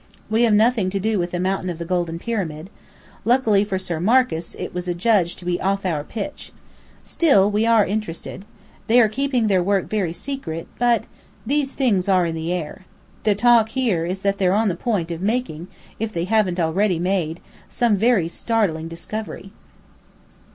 We 0.31 0.41
have 0.41 0.53
nothing 0.55 0.89
to 0.89 0.99
do 0.99 1.19
with 1.19 1.29
the 1.29 1.39
Mountain 1.39 1.69
of 1.69 1.77
the 1.77 1.85
Golden 1.85 2.17
Pyramid. 2.17 2.71
Luckily 3.23 3.63
for 3.63 3.77
Sir 3.77 3.99
Marcus, 3.99 4.55
it 4.57 4.73
was 4.73 4.87
adjudged 4.87 5.37
to 5.37 5.45
be 5.45 5.61
off 5.61 5.85
our 5.85 6.03
'pitch.' 6.03 6.51
Still, 7.03 7.51
we 7.51 7.67
are 7.67 7.85
interested. 7.85 8.43
They 8.87 8.99
are 8.99 9.07
keeping 9.07 9.45
their 9.45 9.61
work 9.61 9.87
very 9.87 10.11
secret, 10.11 10.67
but 10.79 11.03
these 11.45 11.73
things 11.73 12.09
are 12.09 12.25
in 12.25 12.33
the 12.33 12.51
air. 12.51 12.85
The 13.25 13.35
talk 13.35 13.69
here 13.69 14.03
is 14.07 14.21
that 14.23 14.39
they're 14.39 14.55
on 14.55 14.69
the 14.69 14.75
point 14.75 15.11
of 15.11 15.21
making, 15.21 15.67
if 15.99 16.11
they 16.11 16.23
haven't 16.23 16.57
made 16.57 16.63
already, 16.63 17.35
some 17.69 17.95
very 17.95 18.27
startling 18.27 18.87
discovery." 18.87 19.51